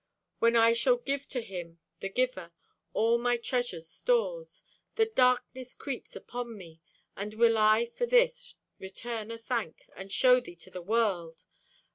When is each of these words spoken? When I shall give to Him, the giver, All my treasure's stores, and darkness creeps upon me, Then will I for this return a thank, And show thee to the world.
When 0.39 0.55
I 0.55 0.73
shall 0.73 0.97
give 0.97 1.27
to 1.27 1.41
Him, 1.43 1.77
the 1.99 2.09
giver, 2.09 2.51
All 2.91 3.19
my 3.19 3.37
treasure's 3.37 3.87
stores, 3.87 4.63
and 4.97 5.09
darkness 5.13 5.75
creeps 5.75 6.15
upon 6.15 6.57
me, 6.57 6.81
Then 7.15 7.37
will 7.37 7.55
I 7.55 7.85
for 7.85 8.07
this 8.07 8.55
return 8.79 9.29
a 9.29 9.37
thank, 9.37 9.87
And 9.95 10.11
show 10.11 10.39
thee 10.39 10.55
to 10.55 10.71
the 10.71 10.81
world. 10.81 11.45